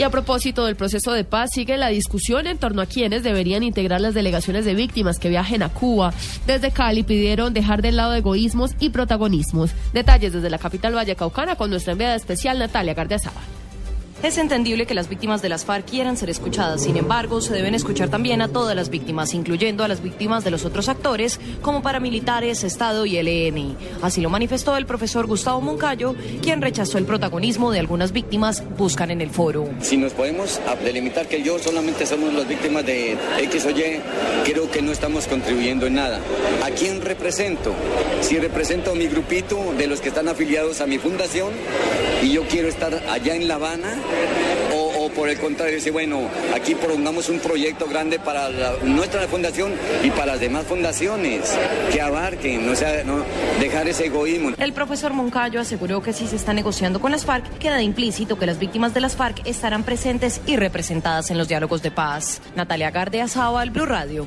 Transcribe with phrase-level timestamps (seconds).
[0.00, 3.62] Y a propósito del proceso de paz, sigue la discusión en torno a quienes deberían
[3.62, 6.14] integrar las delegaciones de víctimas que viajen a Cuba.
[6.46, 9.72] Desde Cali pidieron dejar de lado egoísmos y protagonismos.
[9.92, 13.42] Detalles desde la capital Vallecaucana con nuestra enviada especial Natalia Gardiazaba.
[14.22, 17.74] Es entendible que las víctimas de las FARC quieran ser escuchadas, sin embargo, se deben
[17.74, 21.80] escuchar también a todas las víctimas, incluyendo a las víctimas de los otros actores, como
[21.80, 23.78] paramilitares, Estado y ELN.
[24.02, 29.10] Así lo manifestó el profesor Gustavo Moncayo, quien rechazó el protagonismo de algunas víctimas buscan
[29.10, 29.66] en el foro.
[29.80, 34.00] Si nos podemos delimitar que yo solamente somos las víctimas de X o Y,
[34.44, 36.20] creo que no estamos contribuyendo en nada.
[36.62, 37.72] ¿A quién represento?
[38.20, 41.54] Si represento a mi grupito de los que están afiliados a mi fundación
[42.22, 43.96] y yo quiero estar allá en La Habana,
[44.72, 48.48] o, por el contrario, decir, bueno, aquí prolongamos un proyecto grande para
[48.82, 51.56] nuestra fundación y para las demás fundaciones
[51.92, 53.24] que abarquen, o sea, no
[53.58, 54.50] dejar ese egoísmo.
[54.58, 58.46] El profesor Moncayo aseguró que si se está negociando con las FARC, queda implícito que
[58.46, 62.40] las víctimas de las FARC estarán presentes y representadas en los diálogos de paz.
[62.54, 64.26] Natalia Garde Azaba, el Blue Radio.